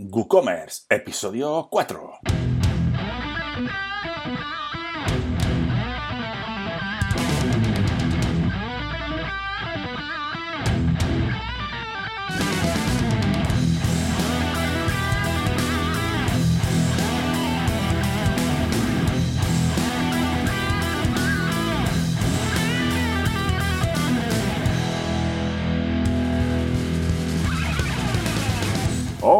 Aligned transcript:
WooCommerce, 0.00 0.84
episodio 0.88 1.68
4. 1.72 2.20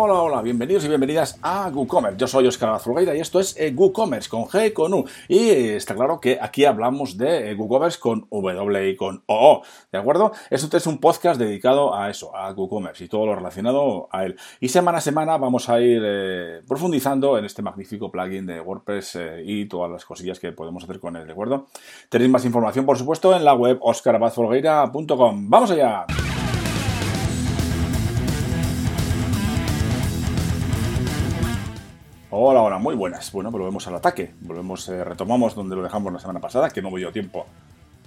Hola, 0.00 0.14
hola, 0.14 0.42
bienvenidos 0.42 0.84
y 0.84 0.88
bienvenidas 0.88 1.40
a 1.42 1.68
WooCommerce. 1.74 2.18
Yo 2.18 2.28
soy 2.28 2.46
Oscar 2.46 2.68
Azulgaida 2.68 3.16
y 3.16 3.20
esto 3.20 3.40
es 3.40 3.56
eh, 3.58 3.74
WooCommerce 3.76 4.28
con 4.28 4.44
G 4.44 4.68
y 4.68 4.70
con 4.70 4.94
U. 4.94 5.04
Y 5.26 5.38
eh, 5.48 5.74
está 5.74 5.96
claro 5.96 6.20
que 6.20 6.38
aquí 6.40 6.64
hablamos 6.64 7.18
de 7.18 7.50
eh, 7.50 7.54
WooCommerce 7.56 7.98
con 7.98 8.28
W 8.30 8.90
y 8.90 8.94
con 8.94 9.24
OO, 9.26 9.62
¿de 9.90 9.98
acuerdo? 9.98 10.30
Esto 10.50 10.76
es 10.76 10.86
un 10.86 10.98
podcast 10.98 11.40
dedicado 11.40 11.96
a 11.96 12.10
eso, 12.10 12.30
a 12.36 12.52
WooCommerce 12.52 13.06
y 13.06 13.08
todo 13.08 13.26
lo 13.26 13.34
relacionado 13.34 14.08
a 14.12 14.24
él. 14.24 14.36
Y 14.60 14.68
semana 14.68 14.98
a 14.98 15.00
semana 15.00 15.36
vamos 15.36 15.68
a 15.68 15.80
ir 15.80 16.00
eh, 16.04 16.62
profundizando 16.68 17.36
en 17.36 17.44
este 17.44 17.62
magnífico 17.62 18.08
plugin 18.12 18.46
de 18.46 18.60
WordPress 18.60 19.16
eh, 19.16 19.42
y 19.44 19.66
todas 19.66 19.90
las 19.90 20.04
cosillas 20.04 20.38
que 20.38 20.52
podemos 20.52 20.84
hacer 20.84 21.00
con 21.00 21.16
él, 21.16 21.26
¿de 21.26 21.32
acuerdo? 21.32 21.66
Tenéis 22.08 22.30
más 22.30 22.44
información, 22.44 22.86
por 22.86 22.96
supuesto, 22.96 23.34
en 23.34 23.44
la 23.44 23.54
web 23.54 23.78
oscarabazfolgueira.com. 23.80 25.50
¡Vamos 25.50 25.72
allá! 25.72 26.06
Hola, 32.30 32.60
hola, 32.60 32.76
muy 32.76 32.94
buenas. 32.94 33.32
Bueno, 33.32 33.50
volvemos 33.50 33.86
al 33.88 33.94
ataque. 33.94 34.34
Volvemos, 34.42 34.86
eh, 34.90 35.02
retomamos 35.02 35.54
donde 35.54 35.74
lo 35.74 35.82
dejamos 35.82 36.12
la 36.12 36.18
semana 36.18 36.40
pasada, 36.40 36.68
que 36.68 36.82
no 36.82 36.90
me 36.90 36.98
dio 36.98 37.10
tiempo 37.10 37.46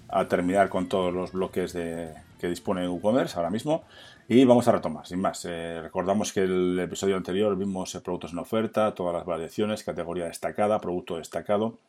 a 0.09 0.27
terminar 0.27 0.69
con 0.69 0.87
todos 0.87 1.11
los 1.11 1.31
bloques 1.31 1.73
de, 1.73 2.13
que 2.39 2.47
dispone 2.47 2.87
WooCommerce 2.87 3.35
ahora 3.37 3.49
mismo. 3.49 3.83
Y 4.27 4.45
vamos 4.45 4.67
a 4.67 4.73
retomar, 4.73 5.07
sin 5.07 5.21
más. 5.21 5.43
Eh, 5.45 5.81
recordamos 5.81 6.33
que 6.33 6.41
el 6.41 6.79
episodio 6.79 7.17
anterior 7.17 7.57
vimos 7.57 7.95
eh, 7.95 8.01
productos 8.01 8.33
en 8.33 8.37
oferta, 8.37 8.93
todas 8.93 9.15
las 9.15 9.25
variaciones, 9.25 9.83
categoría 9.83 10.25
destacada, 10.25 10.79
producto 10.79 11.17
destacado, 11.17 11.79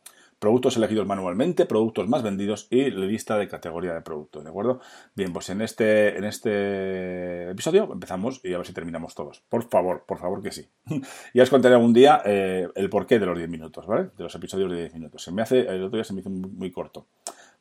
productos 0.43 0.75
elegidos 0.75 1.07
manualmente, 1.07 1.65
productos 1.65 2.09
más 2.09 2.21
vendidos 2.21 2.67
y 2.69 2.91
lista 2.91 3.37
de 3.37 3.47
categoría 3.47 3.93
de 3.93 4.01
productos, 4.01 4.43
¿de 4.43 4.49
acuerdo? 4.49 4.81
Bien, 5.15 5.31
pues 5.31 5.49
en 5.49 5.61
este, 5.61 6.17
en 6.17 6.25
este 6.25 7.49
episodio 7.49 7.89
empezamos 7.93 8.41
y 8.43 8.53
a 8.53 8.57
ver 8.57 8.67
si 8.67 8.73
terminamos 8.73 9.15
todos. 9.15 9.41
Por 9.47 9.69
favor, 9.69 10.03
por 10.05 10.17
favor 10.17 10.43
que 10.43 10.51
sí. 10.51 10.67
ya 11.33 11.43
os 11.43 11.49
contaré 11.49 11.75
algún 11.75 11.93
día 11.93 12.21
eh, 12.25 12.67
el 12.75 12.89
porqué 12.89 13.19
de 13.19 13.25
los 13.25 13.37
10 13.37 13.49
minutos, 13.49 13.87
¿vale? 13.87 14.09
De 14.17 14.23
los 14.23 14.35
episodios 14.35 14.69
de 14.69 14.79
10 14.81 14.95
minutos. 14.95 15.23
Se 15.23 15.31
me 15.31 15.43
hace, 15.43 15.61
el 15.61 15.81
otro 15.81 15.95
día 15.95 16.03
se 16.03 16.11
me 16.11 16.19
hizo 16.19 16.29
muy, 16.29 16.49
muy 16.49 16.71
corto. 16.73 17.07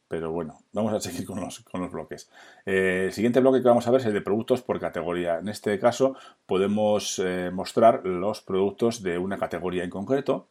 Pero 0.09 0.33
bueno, 0.33 0.59
vamos 0.73 0.93
a 0.93 0.99
seguir 0.99 1.25
con 1.25 1.41
los, 1.41 1.61
con 1.61 1.83
los 1.83 1.93
bloques. 1.93 2.29
Eh, 2.67 3.05
el 3.07 3.13
siguiente 3.13 3.39
bloque 3.39 3.63
que 3.63 3.69
vamos 3.69 3.87
a 3.87 3.93
ver 3.93 4.01
es 4.01 4.07
el 4.09 4.13
de 4.13 4.23
productos 4.23 4.61
por 4.61 4.81
categoría. 4.81 5.39
En 5.39 5.49
este 5.49 5.79
caso 5.79 6.17
podemos 6.47 7.21
eh, 7.25 7.51
mostrar 7.51 8.05
los 8.05 8.43
productos 8.43 9.05
de 9.05 9.19
una 9.19 9.39
categoría 9.39 9.85
en 9.85 9.91
concreto, 9.91 10.49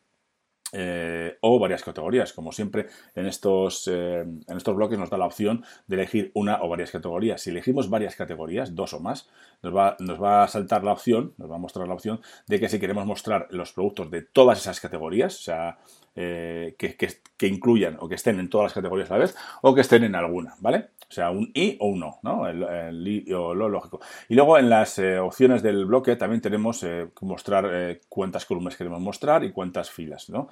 eh, 0.74 1.38
o 1.42 1.60
varias 1.60 1.84
categorías. 1.84 2.34
Como 2.34 2.52
siempre, 2.52 2.88
en 3.16 3.26
estos, 3.26 3.88
eh, 3.88 4.22
en 4.22 4.58
estos 4.58 4.76
bloques 4.76 4.98
nos 4.98 5.10
da 5.10 5.18
la 5.18 5.26
opción 5.26 5.64
de 5.88 5.96
elegir 5.96 6.32
una 6.34 6.62
o 6.62 6.70
varias 6.70 6.92
categorías. 6.92 7.42
Si 7.42 7.50
elegimos 7.50 7.90
varias 7.90 8.16
categorías, 8.16 8.76
dos 8.76 8.94
o 8.94 9.00
más, 9.00 9.30
nos 9.62 9.76
va, 9.76 9.96
nos 10.00 10.22
va 10.22 10.44
a 10.44 10.48
saltar 10.48 10.84
la 10.84 10.94
opción, 10.94 11.34
nos 11.38 11.52
va 11.52 11.56
a 11.56 11.60
mostrar 11.60 11.88
la 11.88 11.94
opción 11.94 12.22
de 12.48 12.60
que 12.60 12.70
si 12.70 12.80
queremos 12.80 13.06
mostrar 13.06 13.48
los 13.52 13.74
productos 13.74 14.10
de 14.12 14.22
todas 14.22 14.60
esas 14.60 14.80
categorías, 14.80 15.36
o 15.40 15.42
sea, 15.42 15.78
eh, 16.16 16.76
que, 16.78 17.48
incluyan 17.48 17.98
o 18.00 18.10
que 18.10 18.16
estén 18.16 18.40
en 18.40 18.50
todas 18.50 18.66
las 18.66 18.74
categorías 18.74 19.10
a 19.10 19.14
la 19.14 19.20
vez 19.22 19.36
o 19.62 19.74
que 19.74 19.82
estén 19.82 20.04
en 20.04 20.16
alguna, 20.16 20.56
¿vale? 20.60 20.90
O 21.10 21.14
sea, 21.14 21.32
un 21.32 21.52
i 21.54 21.78
o 21.80 21.88
un 21.88 22.00
no, 22.00 22.20
¿no? 22.22 22.52
Lo 22.52 23.70
lógico. 23.70 24.00
Y 24.30 24.36
luego 24.36 24.58
en 24.58 24.70
las 24.70 25.00
eh, 25.00 25.20
opciones 25.20 25.64
del 25.64 25.86
bloque 25.86 26.16
también 26.18 26.42
tenemos 26.42 26.82
que 26.82 27.10
mostrar 27.22 27.68
eh, 27.72 28.02
cuántas 28.10 28.46
columnas 28.46 28.76
queremos 28.76 29.00
mostrar 29.00 29.44
y 29.44 29.52
cuántas 29.52 29.90
filas, 29.90 30.30
¿no? 30.30 30.50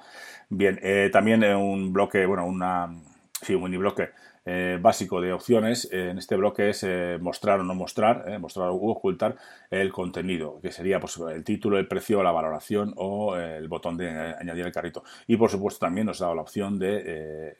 Bien, 0.48 0.80
también 1.12 1.44
un 1.44 1.92
bloque, 1.92 2.26
bueno, 2.26 2.46
una, 2.46 2.90
sí, 3.42 3.54
un 3.54 3.70
bloque 3.78 4.10
eh, 4.46 4.78
básico 4.80 5.20
de 5.20 5.34
opciones 5.34 5.86
en 5.92 6.16
este 6.16 6.34
bloque 6.34 6.70
es 6.70 6.82
eh, 6.82 7.18
mostrar 7.20 7.60
o 7.60 7.62
no 7.62 7.74
mostrar, 7.74 8.24
eh, 8.26 8.38
mostrar 8.38 8.70
u 8.70 8.88
ocultar 8.88 9.36
el 9.70 9.92
contenido, 9.92 10.58
que 10.62 10.72
sería 10.72 10.98
pues, 10.98 11.18
el 11.18 11.44
título, 11.44 11.78
el 11.78 11.86
precio, 11.86 12.22
la 12.22 12.32
valoración 12.32 12.94
o 12.96 13.36
el 13.36 13.68
botón 13.68 13.98
de 13.98 14.08
añadir 14.08 14.64
el 14.64 14.72
carrito. 14.72 15.04
Y 15.26 15.36
por 15.36 15.50
supuesto 15.50 15.84
también 15.84 16.06
nos 16.06 16.20
da 16.20 16.34
la 16.34 16.40
opción 16.40 16.78
de 16.78 17.58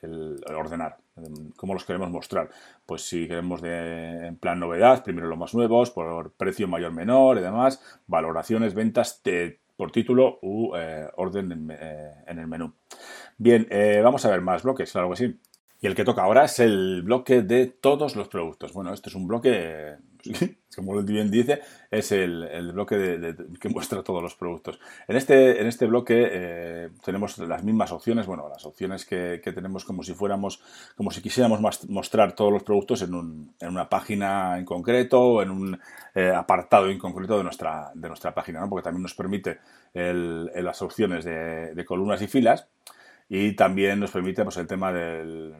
ordenar, 0.57 0.97
cómo 1.57 1.75
los 1.75 1.85
queremos 1.85 2.11
mostrar. 2.11 2.49
Pues 2.87 3.03
si 3.03 3.29
queremos 3.29 3.61
de, 3.61 4.27
en 4.29 4.37
plan 4.37 4.59
novedad, 4.59 5.05
primero 5.05 5.29
los 5.29 5.39
más 5.39 5.55
nuevos, 5.55 5.91
por 5.91 6.33
precio 6.33 6.67
mayor 6.67 6.93
menor 6.93 7.39
y 7.39 7.43
demás, 7.43 7.83
valoraciones, 8.07 8.75
ventas, 8.75 9.23
por 9.77 9.93
título 9.93 10.39
u 10.43 10.73
orden 11.17 11.53
en, 11.53 11.71
en, 12.27 12.39
el 12.39 12.47
menú. 12.47 12.73
Bien, 13.37 13.69
vamos 14.03 14.25
a 14.25 14.31
ver 14.31 14.41
más 14.41 14.63
bloques, 14.63 14.91
claro 14.93 15.11
que 15.11 15.17
sí. 15.17 15.41
Y 15.83 15.87
el 15.87 15.95
que 15.95 16.05
toca 16.05 16.23
ahora 16.23 16.45
es 16.45 16.59
el 16.59 17.03
bloque 17.03 17.41
de 17.41 17.67
todos 17.67 18.15
los 18.15 18.29
productos. 18.29 18.75
Bueno, 18.75 18.93
este 18.93 19.09
es 19.09 19.15
un 19.15 19.27
bloque, 19.27 19.97
como 20.77 21.01
bien 21.03 21.31
dice, 21.31 21.63
es 21.91 22.13
el, 22.13 22.43
el 22.43 22.73
bloque 22.73 22.99
de, 22.99 23.35
que 23.59 23.71
muestra 23.71 24.03
todos 24.03 24.23
los 24.23 24.35
productos. 24.35 24.79
En 25.09 25.17
este, 25.17 25.59
en 25.59 25.67
este 25.67 25.87
bloque 25.87 26.29
eh, 26.31 26.91
tenemos 27.03 27.39
las 27.39 27.65
mismas 27.65 27.93
opciones, 27.93 28.27
bueno, 28.27 28.47
las 28.51 28.67
opciones 28.67 29.07
que, 29.07 29.41
que, 29.43 29.53
tenemos 29.53 29.87
como 29.87 30.03
si 30.03 30.13
fuéramos, 30.13 30.61
como 30.97 31.11
si 31.11 31.23
quisiéramos 31.23 31.61
mostrar 31.89 32.35
todos 32.35 32.53
los 32.53 32.63
productos 32.63 33.01
en, 33.01 33.15
un, 33.15 33.55
en 33.59 33.69
una 33.71 33.89
página 33.89 34.59
en 34.59 34.67
concreto 34.67 35.19
o 35.19 35.43
en 35.43 35.51
un 35.51 35.81
eh, 36.15 36.31
apartado 36.35 36.91
en 36.91 36.99
concreto 36.99 37.39
de 37.39 37.45
nuestra, 37.45 37.91
de 37.95 38.09
nuestra 38.09 38.35
página, 38.35 38.61
¿no? 38.61 38.69
porque 38.69 38.85
también 38.85 39.03
nos 39.03 39.15
permite 39.15 39.61
el, 39.95 40.45
las 40.63 40.83
opciones 40.83 41.25
de 41.25 41.85
columnas 41.87 42.21
y 42.21 42.27
filas 42.27 42.69
y 43.31 43.53
también 43.53 44.01
nos 44.01 44.11
permite 44.11 44.43
pues, 44.43 44.57
el 44.57 44.67
tema 44.67 44.93
del, 44.93 45.55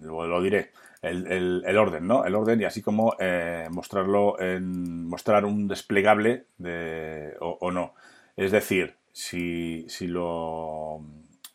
lo, 0.00 0.42
diré, 0.42 0.72
el, 1.00 1.62
el, 1.64 1.78
orden, 1.78 2.08
¿no? 2.08 2.24
El 2.24 2.34
orden 2.34 2.60
y 2.60 2.64
así 2.64 2.82
como 2.82 3.14
eh, 3.20 3.68
mostrarlo 3.70 4.38
en, 4.40 5.06
mostrar 5.06 5.44
un 5.44 5.68
desplegable 5.68 6.46
de, 6.58 7.36
o, 7.40 7.70
no. 7.70 7.94
Es 8.36 8.50
decir, 8.50 8.96
si, 9.12 9.86
si 9.88 10.08
lo, 10.08 11.04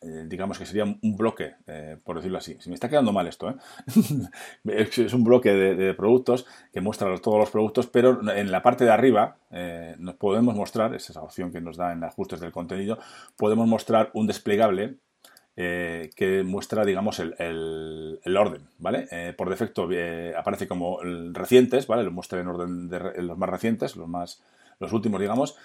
eh, 0.00 0.24
digamos 0.28 0.58
que 0.58 0.64
sería 0.64 0.84
un 0.84 1.16
bloque, 1.16 1.56
eh, 1.66 1.98
por 2.04 2.16
decirlo 2.16 2.38
así. 2.38 2.56
Si 2.58 2.70
me 2.70 2.74
está 2.74 2.88
quedando 2.88 3.12
mal 3.12 3.26
esto, 3.26 3.54
es 4.64 5.12
un 5.12 5.24
bloque 5.24 5.52
de, 5.52 5.92
productos 5.92 6.46
que 6.72 6.80
muestra 6.80 7.14
todos 7.18 7.38
los 7.38 7.50
productos, 7.50 7.86
pero 7.86 8.32
en 8.32 8.50
la 8.50 8.62
parte 8.62 8.86
de 8.86 8.92
arriba 8.92 9.36
nos 9.98 10.14
podemos 10.14 10.54
mostrar, 10.54 10.94
esa 10.94 11.12
es 11.12 11.16
la 11.16 11.22
opción 11.22 11.52
que 11.52 11.60
nos 11.60 11.76
da 11.76 11.92
en 11.92 12.02
ajustes 12.02 12.40
del 12.40 12.50
contenido, 12.50 12.98
podemos 13.36 13.68
mostrar 13.68 14.10
un 14.14 14.26
desplegable 14.26 14.96
eh, 15.62 16.08
que 16.16 16.42
muestra, 16.42 16.86
digamos, 16.86 17.18
el, 17.18 17.34
el, 17.38 18.36
orden, 18.38 18.62
¿vale? 18.78 19.08
Eh, 19.10 19.34
por 19.36 19.50
defecto 19.50 19.86
eh, 19.92 20.32
aparece 20.34 20.66
como 20.66 21.00
recientes, 21.34 21.86
¿vale? 21.86 22.02
Lo 22.02 22.10
muestra 22.12 22.40
en 22.40 22.48
orden 22.48 22.88
de 22.88 23.20
los 23.20 23.36
más 23.36 23.50
recientes, 23.50 23.94
los 23.94 24.08
más 24.08 24.42
los 24.78 24.90
últimos, 24.94 25.20
digamos. 25.20 25.58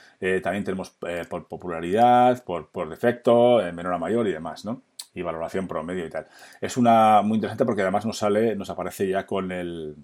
También 0.43 0.65
tenemos 0.65 0.97
por 1.29 1.47
popularidad, 1.47 2.43
por, 2.43 2.67
por 2.67 2.89
defecto, 2.89 3.61
menor 3.71 3.93
a 3.93 3.97
mayor 3.97 4.27
y 4.27 4.33
demás, 4.33 4.65
¿no? 4.65 4.81
Y 5.13 5.21
valoración 5.21 5.65
promedio 5.69 6.05
y 6.05 6.09
tal. 6.09 6.27
Es 6.59 6.75
una 6.75 7.21
muy 7.21 7.35
interesante 7.35 7.63
porque 7.63 7.83
además 7.83 8.05
nos 8.05 8.17
sale, 8.17 8.57
nos 8.57 8.69
aparece 8.69 9.07
ya 9.07 9.25
con 9.25 9.53
el 9.53 9.95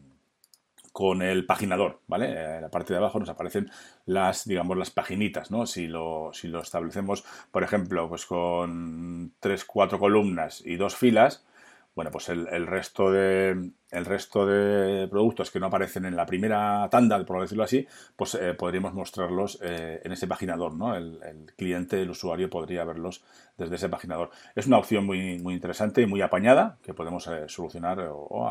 con 0.92 1.22
el 1.22 1.46
paginador, 1.46 2.02
¿vale? 2.08 2.32
En 2.32 2.38
eh, 2.38 2.62
la 2.62 2.70
parte 2.70 2.94
de 2.94 3.00
abajo 3.00 3.20
nos 3.20 3.30
aparecen 3.30 3.72
las, 4.06 4.46
digamos, 4.46 4.78
las 4.78 4.92
paginitas, 4.92 5.52
¿no? 5.52 5.66
Si 5.66 5.88
lo, 5.88 6.32
si 6.34 6.48
lo 6.48 6.62
establecemos, 6.62 7.24
por 7.52 7.64
ejemplo, 7.64 8.10
pues 8.10 8.26
con 8.26 9.34
tres, 9.40 9.66
cuatro 9.66 10.00
columnas 10.00 10.62
y 10.66 10.76
dos 10.76 10.96
filas, 10.96 11.46
bueno, 11.94 12.10
pues 12.10 12.30
el, 12.30 12.68
resto 12.68 13.12
de, 13.12 13.72
el 13.90 14.06
resto 14.06 14.46
de 14.46 15.10
productos 15.10 15.52
que 15.52 15.60
no 15.60 15.66
aparecen 15.66 16.06
en 16.06 16.16
la 16.16 16.26
primera 16.26 16.88
tanda, 16.90 17.22
por 17.26 17.42
decirlo 17.42 17.66
así, 17.66 17.86
pues 18.16 18.36
eh, 18.36 18.54
podríamos 18.54 18.94
mostrarlos 18.94 19.60
eh, 19.62 20.00
en 20.02 20.12
ese 20.14 20.26
paginador, 20.26 20.74
¿no? 20.74 20.96
El, 20.96 21.20
cliente, 21.58 22.02
el 22.02 22.10
usuario 22.10 22.50
podría 22.50 22.86
verlos 22.86 23.24
desde 23.58 23.76
ese 23.76 23.90
paginador. 23.90 24.32
Es 24.56 24.68
una 24.68 24.78
opción 24.78 25.06
muy, 25.06 25.34
interesante 25.52 26.02
y 26.02 26.06
muy 26.06 26.22
apañada 26.22 26.78
que 26.82 26.94
podemos 26.94 27.28
eh, 27.28 27.44
solucionar 27.48 28.00
o, 28.10 28.48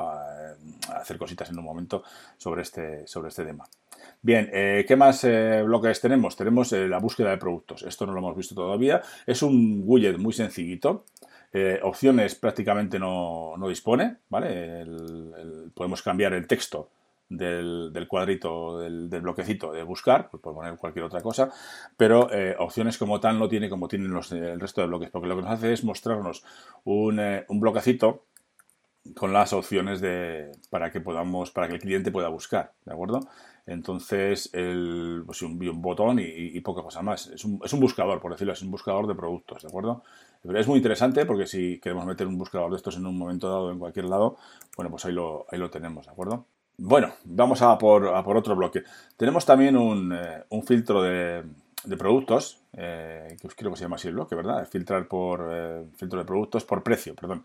hacer 0.94 1.16
cositas 1.16 1.48
en 1.48 1.58
un 1.58 1.64
momento 1.64 2.02
sobre 2.36 2.60
este, 2.60 3.06
sobre 3.06 3.30
este 3.30 3.44
tema. 3.44 3.64
Bien, 4.22 4.50
¿qué 4.50 4.96
más 4.96 5.26
bloques 5.64 6.00
tenemos? 6.00 6.36
Tenemos 6.36 6.72
la 6.72 6.98
búsqueda 6.98 7.30
de 7.30 7.38
productos. 7.38 7.82
Esto 7.82 8.06
no 8.06 8.12
lo 8.12 8.18
hemos 8.18 8.36
visto 8.36 8.54
todavía. 8.54 9.00
Es 9.26 9.42
un 9.42 9.82
widget 9.84 10.18
muy 10.18 10.32
sencillito. 10.32 11.04
Eh, 11.52 11.80
opciones 11.82 12.36
prácticamente 12.36 12.98
no, 12.98 13.54
no, 13.56 13.68
dispone, 13.68 14.18
¿vale? 14.28 14.86
Podemos 15.74 16.00
cambiar 16.02 16.32
el 16.32 16.46
texto 16.46 16.90
del, 17.30 18.06
cuadrito, 18.08 18.80
del, 18.80 19.08
bloquecito 19.08 19.72
de 19.72 19.82
buscar, 19.82 20.28
pues 20.30 20.42
por 20.42 20.54
poner 20.54 20.76
cualquier 20.76 21.04
otra 21.04 21.20
cosa, 21.20 21.50
pero 21.96 22.32
eh, 22.32 22.56
opciones 22.58 22.98
como 22.98 23.20
tal 23.20 23.38
no 23.38 23.48
tiene 23.48 23.68
como 23.68 23.88
tienen 23.88 24.10
los, 24.10 24.32
el 24.32 24.60
resto 24.60 24.80
de 24.80 24.88
bloques, 24.88 25.10
porque 25.10 25.28
lo 25.28 25.36
que 25.36 25.42
nos 25.42 25.52
hace 25.52 25.72
es 25.72 25.84
mostrarnos 25.84 26.44
un, 26.84 27.20
eh, 27.20 27.44
un 27.48 27.60
bloquecito 27.60 28.24
con 29.14 29.32
las 29.32 29.52
opciones 29.52 30.00
de, 30.00 30.52
para 30.68 30.90
que 30.90 31.00
podamos, 31.00 31.50
para 31.50 31.68
que 31.68 31.74
el 31.74 31.80
cliente 31.80 32.10
pueda 32.10 32.28
buscar, 32.28 32.72
¿de 32.84 32.92
acuerdo? 32.92 33.20
Entonces, 33.66 34.50
el, 34.52 35.22
pues 35.24 35.42
un, 35.42 35.52
un 35.52 35.82
botón 35.82 36.18
y, 36.18 36.24
y, 36.24 36.60
poca 36.60 36.82
cosa 36.82 37.02
más. 37.02 37.28
Es 37.28 37.44
un, 37.44 37.60
es 37.64 37.72
un, 37.72 37.80
buscador, 37.80 38.20
por 38.20 38.32
decirlo, 38.32 38.52
es 38.52 38.62
un 38.62 38.70
buscador 38.70 39.06
de 39.06 39.14
productos, 39.14 39.62
¿de 39.62 39.68
acuerdo? 39.68 40.02
Pero 40.42 40.58
es 40.58 40.66
muy 40.66 40.78
interesante 40.78 41.26
porque 41.26 41.46
si 41.46 41.78
queremos 41.80 42.06
meter 42.06 42.26
un 42.26 42.38
buscador 42.38 42.70
de 42.70 42.76
estos 42.76 42.96
en 42.96 43.06
un 43.06 43.16
momento 43.18 43.48
dado 43.48 43.70
en 43.70 43.78
cualquier 43.78 44.06
lado, 44.06 44.36
bueno, 44.76 44.90
pues 44.90 45.04
ahí 45.04 45.12
lo, 45.12 45.46
ahí 45.50 45.58
lo 45.58 45.70
tenemos, 45.70 46.06
¿de 46.06 46.12
acuerdo? 46.12 46.46
Bueno, 46.78 47.12
vamos 47.24 47.60
a 47.60 47.76
por, 47.76 48.08
a 48.08 48.22
por 48.22 48.36
otro 48.36 48.56
bloque. 48.56 48.82
Tenemos 49.16 49.44
también 49.44 49.76
un, 49.76 50.12
eh, 50.14 50.44
un 50.48 50.62
filtro 50.62 51.02
de, 51.02 51.44
de 51.84 51.96
productos, 51.96 52.62
eh, 52.76 53.36
que 53.40 53.48
creo 53.48 53.70
que 53.70 53.76
se 53.76 53.84
llama 53.84 53.96
así 53.96 54.08
el 54.08 54.14
bloque, 54.14 54.34
¿verdad? 54.34 54.66
Filtrar 54.68 55.08
por 55.08 55.48
eh, 55.50 55.84
filtro 55.96 56.18
de 56.18 56.24
productos 56.24 56.64
por 56.64 56.82
precio, 56.82 57.14
perdón. 57.14 57.44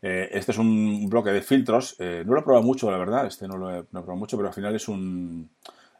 Eh, 0.00 0.30
este 0.32 0.52
es 0.52 0.58
un 0.58 1.08
bloque 1.08 1.30
de 1.30 1.42
filtros. 1.42 1.96
No 1.98 2.34
lo 2.34 2.40
he 2.40 2.42
probado 2.42 2.64
mucho, 2.64 2.90
la 2.90 2.98
verdad. 2.98 3.26
Este 3.26 3.46
no 3.46 3.56
lo 3.56 3.70
he, 3.70 3.84
probado 3.84 4.16
mucho, 4.16 4.36
pero 4.36 4.48
al 4.48 4.54
final 4.54 4.74
es 4.74 4.88
un, 4.88 5.48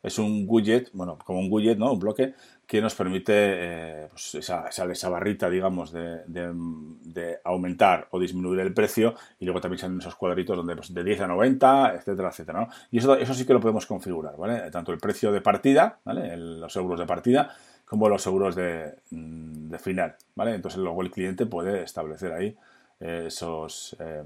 es 0.03 0.19
un 0.19 0.45
widget, 0.49 0.91
bueno, 0.93 1.19
como 1.25 1.39
un 1.39 1.49
widget, 1.51 1.79
¿no? 1.79 1.93
Un 1.93 1.99
bloque 1.99 2.35
que 2.67 2.81
nos 2.81 2.95
permite 2.95 3.33
eh, 3.35 4.07
pues 4.11 4.35
esa, 4.37 4.67
esa, 4.69 5.09
barrita, 5.09 5.51
digamos, 5.51 5.93
de, 5.93 6.23
de, 6.27 7.39
aumentar 7.45 8.09
o 8.11 8.19
disminuir 8.19 8.61
el 8.61 8.73
precio 8.73 9.15
y 9.39 9.45
luego 9.45 9.61
también 9.61 9.79
salen 9.79 9.99
esos 9.99 10.15
cuadritos 10.15 10.57
donde 10.57 10.75
pues, 10.77 10.93
de 10.95 11.05
10 11.05 11.21
a 11.21 11.27
90, 11.27 11.95
etcétera, 11.97 12.31
etcétera. 12.31 12.69
Y 12.91 12.99
eso, 12.99 13.17
eso 13.17 13.35
sí 13.35 13.45
que 13.45 13.53
lo 13.53 13.61
podemos 13.61 13.87
configurar, 13.87 14.37
¿vale? 14.37 14.71
Tanto 14.71 14.93
el 14.93 14.99
precio 14.99 15.33
de 15.33 15.41
partida, 15.41 15.99
¿vale? 16.05 16.37
los 16.37 16.75
euros 16.77 16.99
de 16.99 17.07
partida, 17.07 17.55
como 17.85 18.09
los 18.09 18.27
euros 18.27 18.55
de, 18.55 18.95
mm, 19.11 19.69
de 19.69 19.79
final, 19.79 20.17
¿vale? 20.35 20.55
Entonces 20.55 20.81
luego 20.81 21.03
el 21.03 21.11
cliente 21.11 21.47
puede 21.47 21.83
establecer 21.83 22.33
ahí 22.33 22.57
esos, 23.03 23.97
eh, 23.99 24.23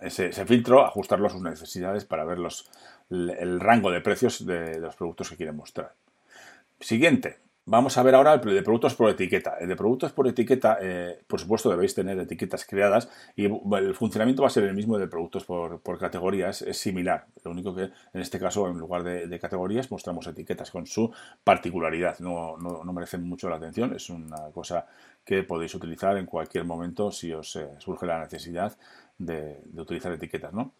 ese, 0.00 0.32
filtro, 0.46 0.84
ajustarlo 0.84 1.26
a 1.26 1.30
sus 1.30 1.42
necesidades 1.42 2.04
para 2.04 2.24
ver 2.24 2.38
los, 2.38 2.70
el, 3.10 3.60
rango 3.60 3.90
de 3.90 4.00
precios 4.00 4.46
de, 4.46 4.78
los 4.78 4.96
productos 4.96 5.30
que 5.30 5.36
quieren 5.36 5.56
mostrar. 5.56 5.94
Siguiente, 6.80 7.38
Vamos 7.70 7.98
a 7.98 8.02
ver 8.02 8.14
ahora 8.14 8.32
el 8.32 8.40
de 8.40 8.62
productos 8.62 8.94
por 8.94 9.10
etiqueta. 9.10 9.58
El 9.60 9.68
de 9.68 9.76
productos 9.76 10.10
por 10.12 10.26
etiqueta, 10.26 10.78
eh, 10.80 11.20
por 11.26 11.38
supuesto, 11.38 11.68
debéis 11.68 11.94
tener 11.94 12.18
etiquetas 12.18 12.64
creadas 12.64 13.10
y 13.36 13.44
el 13.44 13.94
funcionamiento 13.94 14.40
va 14.40 14.48
a 14.48 14.50
ser 14.50 14.64
el 14.64 14.74
mismo 14.74 14.96
de 14.96 15.06
productos 15.06 15.44
por, 15.44 15.98
categorías, 15.98 16.62
es 16.62 16.78
similar. 16.78 17.26
Lo 17.44 17.50
único 17.50 17.74
que 17.74 17.82
en 17.82 18.20
este 18.22 18.38
caso, 18.38 18.66
en 18.68 18.78
lugar 18.78 19.02
de, 19.02 19.38
categorías, 19.38 19.90
mostramos 19.90 20.26
etiquetas 20.26 20.70
con 20.70 20.86
su 20.86 21.12
particularidad. 21.44 22.18
No, 22.20 22.56
no, 22.56 22.84
no, 22.84 22.92
merecen 22.94 23.22
mucho 23.28 23.50
la 23.50 23.56
atención, 23.56 23.94
es 23.94 24.08
una 24.08 24.50
cosa 24.54 24.86
que 25.22 25.42
podéis 25.42 25.74
utilizar 25.74 26.16
en 26.16 26.24
cualquier 26.24 26.64
momento 26.64 27.12
si 27.12 27.34
os 27.34 27.54
eh, 27.56 27.68
surge 27.80 28.06
la 28.06 28.18
necesidad 28.18 28.78
de, 29.18 29.62
utilizar 29.76 30.12
etiquetas, 30.12 30.52
¿no? 30.52 30.72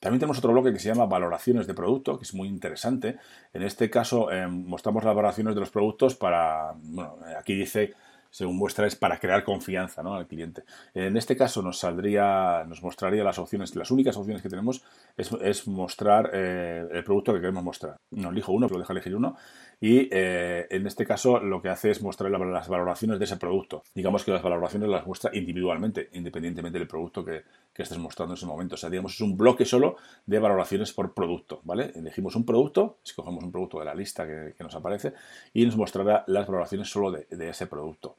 También 0.00 0.20
tenemos 0.20 0.38
otro 0.38 0.52
bloque 0.52 0.72
que 0.72 0.78
se 0.78 0.88
llama 0.88 1.06
valoraciones 1.06 1.66
de 1.66 1.72
producto, 1.72 2.18
que 2.18 2.24
es 2.24 2.34
muy 2.34 2.48
interesante. 2.48 3.16
En 3.54 3.62
este 3.62 3.88
caso 3.88 4.30
eh, 4.30 4.46
mostramos 4.46 5.02
las 5.02 5.14
valoraciones 5.14 5.54
de 5.54 5.60
los 5.60 5.70
productos 5.70 6.14
para, 6.14 6.74
bueno, 6.76 7.16
aquí 7.38 7.54
dice 7.54 7.94
según 8.34 8.56
muestra, 8.56 8.88
es 8.88 8.96
para 8.96 9.20
crear 9.20 9.44
confianza 9.44 10.02
¿no? 10.02 10.14
al 10.14 10.26
cliente. 10.26 10.64
En 10.92 11.16
este 11.16 11.36
caso 11.36 11.62
nos 11.62 11.78
saldría, 11.78 12.64
nos 12.66 12.82
mostraría 12.82 13.22
las 13.22 13.38
opciones, 13.38 13.76
las 13.76 13.92
únicas 13.92 14.16
opciones 14.16 14.42
que 14.42 14.48
tenemos 14.48 14.82
es, 15.16 15.68
mostrar 15.68 16.30
eh, 16.32 16.84
el 16.90 17.04
producto 17.04 17.32
que 17.32 17.38
queremos 17.38 17.62
mostrar. 17.62 17.94
No 18.10 18.30
elijo 18.30 18.50
uno, 18.50 18.66
pero 18.66 18.80
deja 18.80 18.92
elegir 18.92 19.14
uno. 19.14 19.36
Y 19.80 20.08
eh, 20.10 20.66
en 20.70 20.86
este 20.86 21.04
caso 21.04 21.40
lo 21.40 21.60
que 21.60 21.68
hace 21.68 21.90
es 21.90 22.02
mostrar 22.02 22.30
las 22.30 22.68
valoraciones 22.68 23.18
de 23.18 23.24
ese 23.24 23.36
producto. 23.36 23.82
Digamos 23.94 24.24
que 24.24 24.30
las 24.30 24.42
valoraciones 24.42 24.88
las 24.88 25.06
muestra 25.06 25.30
individualmente, 25.34 26.08
independientemente 26.12 26.78
del 26.78 26.88
producto 26.88 27.24
que, 27.24 27.42
estés 27.76 27.98
mostrando 27.98 28.34
en 28.34 28.38
ese 28.38 28.46
momento. 28.46 28.76
O 28.76 28.78
sea, 28.78 28.88
digamos, 28.88 29.14
es 29.14 29.20
un 29.20 29.36
bloque 29.36 29.64
solo 29.64 29.96
de 30.26 30.38
valoraciones 30.38 30.92
por 30.92 31.12
producto, 31.12 31.60
¿vale? 31.64 31.92
Elegimos 31.94 32.36
un 32.36 32.44
producto, 32.44 32.98
escogemos 33.04 33.42
un 33.42 33.50
producto 33.50 33.80
de 33.80 33.84
la 33.84 33.94
lista 33.94 34.26
que, 34.26 34.54
nos 34.62 34.74
aparece 34.74 35.12
y 35.52 35.66
nos 35.66 35.76
mostrará 35.76 36.24
las 36.28 36.46
valoraciones 36.46 36.88
solo 36.88 37.10
de 37.10 37.48
ese 37.48 37.66
producto. 37.66 38.16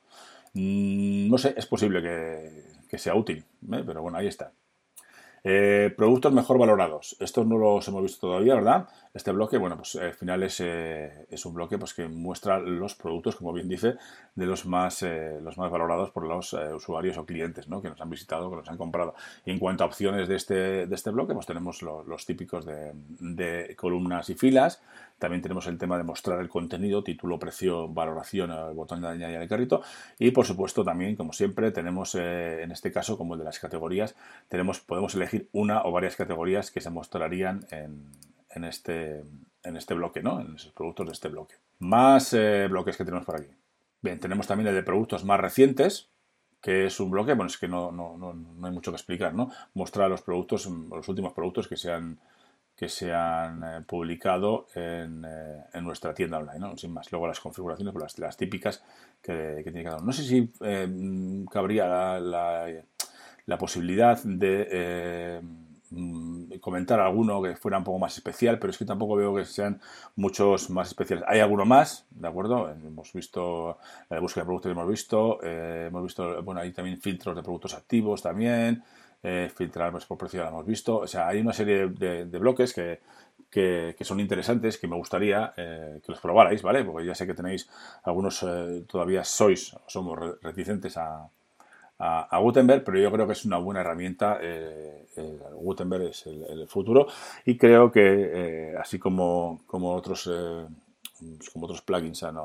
Mm, 0.56 1.30
no 1.30 1.38
sé, 1.38 1.54
es 1.58 1.66
posible 1.66 2.02
que, 2.02 2.98
sea 2.98 3.14
útil, 3.14 3.44
¿eh? 3.74 3.84
pero 3.86 4.02
bueno, 4.02 4.18
ahí 4.18 4.28
está. 4.28 4.54
Eh, 5.44 5.94
productos 5.98 6.32
mejor 6.32 6.58
valorados. 6.58 7.18
Estos 7.20 7.46
no 7.46 7.58
los 7.58 7.86
hemos 7.90 8.02
visto 8.02 8.28
todavía, 8.28 8.56
¿verdad? 8.56 8.88
Este 9.16 9.32
bloque, 9.32 9.58
bueno, 9.58 9.78
pues 9.78 9.96
al 9.96 10.14
final 10.14 10.44
es, 10.44 10.60
eh, 10.60 11.26
es, 11.30 11.46
un 11.46 11.54
bloque 11.54 11.78
pues, 11.78 11.94
que 11.94 12.06
muestra 12.06 12.60
los 12.60 12.96
productos, 12.96 13.38
como 13.38 13.54
bien 13.54 13.70
dice, 13.70 13.96
de 14.36 14.46
los 14.46 14.66
más, 14.66 15.04
eh, 15.04 15.40
los 15.42 15.58
más 15.58 15.72
valorados 15.72 16.12
por 16.12 16.26
los 16.26 16.52
usuarios 16.52 17.18
o 17.18 17.26
clientes 17.26 17.70
¿no? 17.70 17.82
que 17.82 17.90
nos 17.90 18.02
han 18.02 18.10
visitado, 18.10 18.50
que 18.50 18.58
nos 18.58 18.68
han 18.68 18.76
comprado. 18.76 19.16
Y 19.46 19.52
en 19.52 19.60
cuanto 19.60 19.86
a 19.86 19.88
opciones 19.88 20.28
de 20.28 20.36
este, 20.36 20.86
de 20.86 20.94
este 20.94 21.12
bloque, 21.12 21.34
pues 21.34 21.46
tenemos 21.46 21.82
los 21.82 22.26
típicos 22.26 22.66
de, 22.66 22.92
de, 23.22 23.74
columnas 23.78 24.30
y 24.30 24.36
filas. 24.36 24.84
También 25.18 25.42
tenemos 25.42 25.66
el 25.68 25.78
tema 25.78 25.98
de 25.98 26.04
mostrar 26.04 26.42
el 26.42 26.50
contenido, 26.50 27.02
título, 27.02 27.40
precio, 27.40 27.88
valoración, 27.88 28.52
el 28.52 28.74
botón 28.74 29.00
de 29.00 29.08
añadir 29.08 29.38
al 29.38 29.48
carrito. 29.48 29.82
Y 30.20 30.32
por 30.32 30.46
supuesto 30.46 30.84
también, 30.84 31.16
como 31.16 31.32
siempre, 31.32 31.72
tenemos 31.72 32.16
en 32.16 32.70
este 32.70 32.92
caso, 32.92 33.18
como 33.18 33.36
el 33.36 33.40
de 33.40 33.46
las 33.46 33.60
categorías, 33.60 34.14
tenemos, 34.50 34.82
podemos 34.82 35.16
elegir 35.16 35.48
una 35.54 35.84
o 35.84 35.94
varias 35.94 36.18
categorías 36.18 36.70
que 36.70 36.82
se 36.82 36.90
mostrarían 36.90 37.66
en, 37.72 38.12
este, 38.64 39.24
en 39.64 39.78
este 39.78 39.94
bloque, 39.94 40.22
¿no? 40.22 40.40
En 40.40 40.56
esos 40.56 40.72
productos 40.72 41.08
de 41.08 41.14
este 41.14 41.28
bloque. 41.30 41.56
Más 41.80 42.34
eh, 42.34 42.68
bloques 42.70 42.98
que 42.98 43.06
tenemos 43.06 43.26
por 43.26 43.36
aquí. 43.36 43.50
Bien, 44.02 44.20
tenemos 44.20 44.48
también 44.48 44.68
el 44.68 44.76
de 44.76 44.84
productos 44.84 45.26
más 45.26 45.40
recientes, 45.40 46.10
que 46.62 46.86
es 46.86 47.00
un 47.00 47.12
bloque, 47.12 47.34
bueno, 47.34 47.48
es 47.48 47.58
que 47.58 47.68
no, 47.68 47.90
hay 48.64 48.72
mucho 48.72 48.92
que 48.92 48.96
explicar, 48.96 49.34
¿no? 49.34 49.52
Mostrar 49.74 50.10
los 50.10 50.22
productos, 50.22 50.66
los 50.68 51.08
últimos 51.08 51.34
productos 51.34 51.68
que 51.68 51.78
se 51.78 51.92
han, 51.92 52.20
que 52.76 52.88
se 52.88 53.14
han 53.14 53.64
eh, 53.64 53.84
publicado 53.86 54.68
en, 54.74 55.26
eh, 55.26 55.64
en, 55.74 55.84
nuestra 55.84 56.14
tienda 56.14 56.38
online, 56.38 56.60
¿no? 56.60 56.78
Sin 56.78 56.94
más. 56.94 57.12
Luego 57.12 57.28
las 57.28 57.40
configuraciones, 57.40 57.94
pues 57.94 58.18
las, 58.20 58.38
típicas 58.38 58.84
que, 59.22 59.62
tiene 59.64 59.84
cada 59.84 59.98
uno. 59.98 60.08
No 60.08 60.14
sé 60.14 60.24
si 60.24 60.52
cabría 61.52 62.20
la 62.20 62.68
la 63.46 63.58
posibilidad 63.58 64.22
de 64.24 65.40
comentar 66.60 67.00
alguno 67.00 67.42
que 67.42 67.56
fuera 67.56 67.78
un 67.78 67.84
poco 67.84 68.00
más 68.00 68.16
especial, 68.16 68.60
pero 68.60 68.72
es 68.72 68.78
que 68.78 68.86
tampoco 68.86 69.16
veo 69.16 69.36
que 69.36 69.46
sean 69.46 69.80
muchos 70.16 70.70
más 70.70 70.90
especiales. 70.90 71.26
Hay 71.28 71.40
alguno 71.40 71.66
más, 71.66 72.06
¿de 72.12 72.28
acuerdo? 72.28 72.70
Hemos 72.70 73.14
visto 73.14 73.78
la 74.10 74.20
búsqueda 74.20 74.44
de 74.44 74.48
productos 74.48 74.72
hemos 74.72 74.88
visto, 74.90 75.40
eh, 75.44 75.86
hemos 75.88 76.04
visto, 76.04 76.44
bueno, 76.44 76.62
hay 76.62 76.72
también 76.72 77.00
filtros 77.00 77.36
de 77.36 77.44
productos 77.44 77.74
activos 77.74 78.22
también, 78.22 78.84
eh, 79.24 79.52
filtrar 79.56 79.92
pues, 79.92 80.06
por 80.06 80.18
precio 80.18 80.44
lo 80.44 80.50
hemos 80.50 80.66
visto, 80.66 80.98
o 80.98 81.08
sea, 81.08 81.28
hay 81.28 81.40
una 81.40 81.54
serie 81.54 81.88
de, 81.88 82.40
bloques 82.40 82.74
que, 82.74 83.00
que, 83.50 83.96
son 84.02 84.20
interesantes, 84.20 84.78
que 84.78 84.88
me 84.88 84.96
gustaría 84.96 85.54
que 85.56 86.04
los 86.08 86.20
probarais, 86.20 86.62
¿vale? 86.62 86.84
Porque 86.84 87.06
ya 87.06 87.16
sé 87.16 87.26
que 87.26 87.34
tenéis 87.34 87.70
algunos, 88.04 88.46
todavía 88.88 89.24
sois, 89.24 89.76
somos 89.88 90.20
reticentes 90.42 90.98
a, 90.98 91.30
a, 92.00 92.38
Gutenberg, 92.40 92.84
pero 92.84 93.00
yo 93.00 93.12
creo 93.12 93.26
que 93.26 93.34
es 93.34 93.46
una 93.46 93.58
buena 93.58 93.82
herramienta. 93.82 94.40
Eh, 94.42 95.08
eh, 95.16 95.40
Gutenberg 95.54 96.04
es 96.10 96.28
el, 96.28 96.68
futuro 96.68 97.08
y 97.46 97.58
creo 97.58 97.92
que 97.92 98.02
eh, 98.02 98.78
así 98.78 99.00
como, 99.00 99.62
como 99.66 99.94
otros 99.94 100.30
como 101.54 101.66
otros 101.66 101.82
plugins 101.82 102.24
han, 102.24 102.38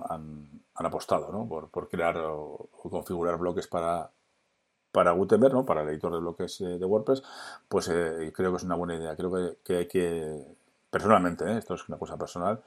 apostado 0.74 1.46
por, 1.70 1.88
crear 1.88 2.16
o, 2.18 2.68
configurar 2.88 3.36
bloques 3.36 3.66
para, 3.66 4.10
para 4.92 5.10
Gutenberg, 5.12 5.52
¿no? 5.52 5.66
para 5.66 5.82
el 5.82 5.88
editor 5.88 6.12
de 6.12 6.20
bloques 6.20 6.58
de 6.58 6.84
WordPress, 6.84 7.22
pues 7.68 7.88
creo 7.88 8.50
que 8.52 8.56
es 8.56 8.62
una 8.62 8.76
buena 8.76 8.94
idea. 8.94 9.16
Creo 9.16 9.32
que, 9.32 9.56
que 9.64 9.76
hay 9.78 9.88
que, 9.88 10.46
personalmente, 10.88 11.58
esto 11.58 11.74
es 11.74 11.88
una 11.88 11.98
cosa 11.98 12.16
personal, 12.16 12.62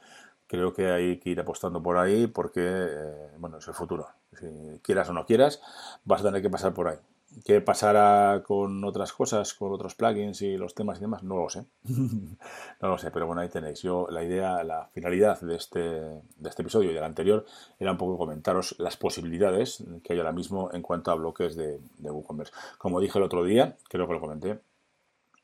creo 0.54 0.72
que 0.72 0.92
hay 0.92 1.18
que 1.18 1.32
ir 1.32 1.40
apostando 1.40 1.82
por 1.82 1.98
ahí 1.98 2.28
porque, 2.28 2.62
eh, 2.64 3.30
bueno, 3.40 3.58
es 3.58 3.68
el 3.68 3.74
futuro. 3.74 4.08
Si 4.40 4.46
quieras 4.84 5.10
o 5.10 5.14
no 5.14 5.26
quieras, 5.26 5.60
vas 6.06 6.22
a 6.22 6.26
tener 6.26 6.44
que 6.44 6.50
pasar 6.52 6.76
por 6.76 6.90
ahí. 6.90 6.98
¿Qué 7.44 7.60
pasará 7.60 8.44
con 8.46 8.84
otras 8.84 9.14
cosas, 9.14 9.56
con 9.56 9.74
otros 9.74 9.96
plugins 9.96 10.44
y 10.44 10.56
los 10.56 10.76
temas 10.76 11.00
y 11.00 11.02
demás? 11.02 11.24
No 11.24 11.38
lo 11.38 11.50
sé. 11.50 11.66
no 11.84 12.88
lo 12.88 13.00
sé, 13.00 13.10
pero 13.10 13.26
bueno, 13.26 13.42
ahí 13.42 13.50
tenéis. 13.50 13.82
Yo, 13.82 14.06
la 14.12 14.24
idea, 14.24 14.64
la 14.64 14.92
finalidad 14.94 15.42
de 15.42 15.56
este, 15.56 15.80
de 15.80 16.50
este 16.50 16.62
episodio 16.62 16.92
y 16.92 16.94
del 16.94 17.04
anterior 17.04 17.48
era 17.80 17.92
un 17.92 17.98
poco 17.98 18.20
comentaros 18.20 18.76
las 18.78 18.96
posibilidades 18.96 19.84
que 20.04 20.14
hay 20.14 20.20
ahora 20.20 20.34
mismo 20.34 20.70
en 20.72 20.84
cuanto 20.84 21.10
a 21.10 21.16
bloques 21.16 21.56
de, 21.56 21.80
de 21.98 22.12
WooCommerce. 22.12 22.54
Como 22.78 23.00
dije 23.00 23.18
el 23.18 23.24
otro 23.24 23.44
día, 23.44 23.76
creo 23.90 24.06
que 24.06 24.14
lo 24.14 24.22
comenté, 24.22 24.60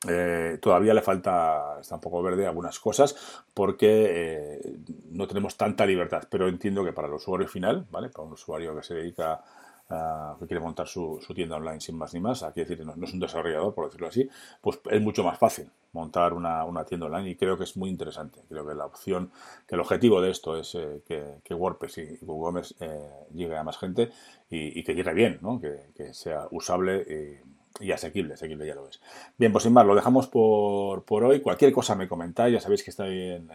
eh, 0.08 0.58
todavía 0.62 0.94
le 0.94 1.02
falta, 1.02 1.78
está 1.82 1.96
un 1.96 2.02
poco 2.02 2.24
verde 2.24 2.48
algunas 2.48 2.80
cosas 2.80 3.44
porque 3.54 4.62
eh, 4.62 4.78
no 5.12 5.28
tenemos 5.28 5.58
tanta 5.58 5.86
libertad, 5.86 6.24
pero 6.30 6.48
entiendo 6.48 6.86
que 6.86 6.94
para 6.94 7.10
el 7.10 7.14
usuario 7.16 7.50
final, 7.50 7.86
¿vale? 7.92 8.10
Para 8.10 8.26
un 8.26 8.34
usuario 8.34 8.74
que 8.78 8.84
se 8.84 8.94
dedica 8.94 9.44
ah, 9.90 10.38
que 10.40 10.48
quiere 10.48 10.62
montar 10.64 10.88
su, 10.88 11.20
tienda 11.36 11.58
online 11.58 11.82
sin 11.82 11.98
más 11.98 12.14
ni 12.14 12.22
más, 12.22 12.44
aquí 12.44 12.62
decir, 12.62 12.86
no, 12.86 12.96
no, 12.96 13.06
es 13.06 13.14
un 13.14 13.20
desarrollador, 13.20 13.74
por 13.74 13.88
decirlo 13.88 14.08
así, 14.08 14.30
pues 14.62 14.80
es 14.90 15.02
mucho 15.02 15.22
más 15.22 15.38
fácil 15.38 15.70
montar 15.92 16.34
una, 16.34 16.86
tienda 16.86 17.08
online 17.08 17.32
y 17.32 17.36
creo 17.36 17.58
que 17.58 17.66
es 17.66 17.76
muy 17.76 17.90
interesante. 17.90 18.42
Creo 18.48 18.66
que 18.66 18.76
la 18.76 18.86
opción, 18.86 19.32
que 19.68 19.76
el 19.76 19.82
objetivo 19.82 20.22
de 20.22 20.32
esto 20.32 20.58
es 20.58 20.76
eh, 20.76 21.04
que, 21.44 21.54
WordPress 21.54 21.98
y 21.98 22.20
WooCommerce 22.22 22.76
eh, 22.80 23.10
llegue 23.34 23.58
a 23.58 23.64
más 23.64 23.78
gente 23.78 24.12
y, 24.50 24.82
que 24.82 24.96
llegue 24.96 25.14
bien, 25.14 25.40
¿no? 25.42 25.60
que, 25.60 25.90
que 25.94 26.14
sea 26.14 26.48
usable. 26.52 27.44
Y, 27.80 27.92
asequible, 27.92 28.34
asequible 28.34 28.66
ya 28.66 28.76
lo 28.76 28.88
es. 28.88 29.00
Bien, 29.38 29.52
pues 29.52 29.64
sin 29.64 29.74
más, 29.74 29.86
lo 29.86 29.96
dejamos 29.96 30.28
por, 30.28 31.04
por 31.04 31.24
hoy. 31.24 31.40
Cualquier 31.42 31.72
cosa 31.72 31.96
me 31.96 32.08
comentáis, 32.08 32.54
ya 32.54 32.60
sabéis 32.60 32.84
que 32.84 32.92
estoy 32.92 33.32
en, 33.32 33.50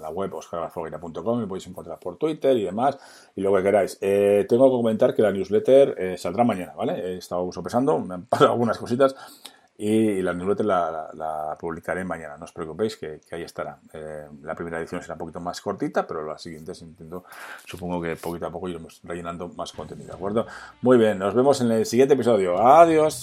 la 0.00 0.10
web 0.10 0.34
oscargarfoguera.com, 0.34 1.40
me 1.40 1.46
podéis 1.46 1.66
encontrar 1.66 1.98
por 1.98 2.16
Twitter 2.16 2.56
y 2.56 2.64
demás, 2.64 2.98
y 3.36 3.40
lo 3.40 3.54
que 3.54 3.62
queráis. 3.62 3.98
Eh, 4.00 4.46
tengo 4.48 4.66
que 4.66 4.76
comentar 4.76 5.14
que 5.14 5.22
la 5.22 5.32
newsletter 5.32 5.94
eh, 5.98 6.16
saldrá 6.16 6.44
mañana, 6.44 6.74
¿vale? 6.74 6.94
He 6.94 7.16
estado 7.18 7.50
sopesando, 7.52 7.98
me 7.98 8.14
han 8.14 8.26
pasado 8.26 8.52
algunas 8.52 8.78
cositas 8.78 9.14
y 9.80 10.20
la 10.22 10.34
newsletter 10.34 10.66
la, 10.66 11.56
publicaré 11.58 12.04
mañana, 12.04 12.36
no 12.36 12.44
os 12.44 12.52
preocupéis 12.52 12.96
que, 12.96 13.20
ahí 13.30 13.42
estará. 13.42 13.78
Eh, 13.92 14.26
la 14.42 14.56
primera 14.56 14.80
edición 14.80 15.00
será 15.00 15.14
un 15.14 15.20
poquito 15.20 15.40
más 15.40 15.60
cortita, 15.60 16.04
pero 16.04 16.26
las 16.26 16.42
siguientes 16.42 16.82
intento, 16.82 17.24
supongo 17.64 18.02
que 18.02 18.16
poquito 18.16 18.46
a 18.46 18.50
poco 18.50 18.68
iremos 18.68 19.00
rellenando 19.04 19.48
más 19.50 19.70
contenido, 19.72 20.08
¿de 20.08 20.14
acuerdo? 20.14 20.46
Muy 20.82 20.98
bien, 20.98 21.20
nos 21.20 21.32
vemos 21.32 21.60
en 21.60 21.70
el 21.70 21.86
siguiente 21.86 22.14
episodio. 22.14 22.58
Adiós. 22.58 23.22